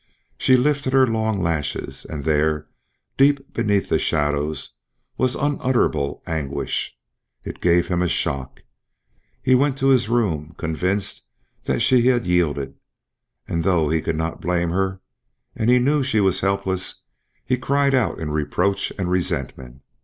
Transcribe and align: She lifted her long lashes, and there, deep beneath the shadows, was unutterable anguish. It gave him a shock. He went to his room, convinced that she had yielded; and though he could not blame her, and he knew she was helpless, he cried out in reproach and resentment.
She 0.39 0.57
lifted 0.57 0.93
her 0.93 1.05
long 1.05 1.43
lashes, 1.43 2.05
and 2.05 2.25
there, 2.25 2.67
deep 3.17 3.53
beneath 3.53 3.87
the 3.89 3.99
shadows, 3.99 4.71
was 5.15 5.35
unutterable 5.35 6.23
anguish. 6.25 6.97
It 7.45 7.61
gave 7.61 7.87
him 7.87 8.01
a 8.01 8.07
shock. 8.07 8.63
He 9.43 9.53
went 9.53 9.77
to 9.77 9.89
his 9.89 10.09
room, 10.09 10.55
convinced 10.57 11.25
that 11.65 11.81
she 11.83 12.07
had 12.07 12.25
yielded; 12.25 12.79
and 13.47 13.63
though 13.63 13.89
he 13.89 14.01
could 14.01 14.15
not 14.17 14.41
blame 14.41 14.71
her, 14.71 15.01
and 15.55 15.69
he 15.69 15.77
knew 15.77 16.01
she 16.01 16.19
was 16.19 16.39
helpless, 16.39 17.03
he 17.45 17.55
cried 17.55 17.93
out 17.93 18.17
in 18.17 18.31
reproach 18.31 18.91
and 18.97 19.07
resentment. 19.07 19.83